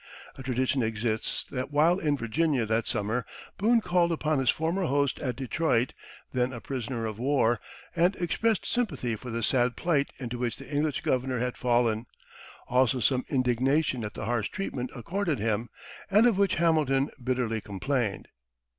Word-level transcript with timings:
A 0.35 0.41
tradition 0.41 0.81
exists 0.81 1.43
that 1.51 1.69
while 1.69 1.99
in 1.99 2.17
Virginia 2.17 2.65
that 2.65 2.87
summer 2.87 3.23
Boone 3.59 3.81
called 3.81 4.11
upon 4.11 4.39
his 4.39 4.49
former 4.49 4.87
host 4.87 5.19
at 5.19 5.35
Detroit, 5.35 5.93
then 6.33 6.53
a 6.53 6.59
prisoner 6.59 7.05
of 7.05 7.19
war, 7.19 7.59
and 7.95 8.15
expressed 8.15 8.65
sympathy 8.65 9.15
for 9.15 9.29
the 9.29 9.43
sad 9.43 9.75
plight 9.75 10.09
into 10.17 10.39
which 10.39 10.57
the 10.57 10.67
English 10.67 11.01
governor 11.01 11.37
had 11.37 11.55
fallen; 11.55 12.07
also 12.67 12.99
some 12.99 13.25
indignation 13.29 14.03
at 14.03 14.15
the 14.15 14.25
harsh 14.25 14.49
treatment 14.49 14.89
accorded 14.95 15.37
him, 15.37 15.69
and 16.09 16.25
of 16.25 16.35
which 16.35 16.55
Hamilton 16.55 17.11
bitterly 17.23 17.61
complained. 17.61 18.27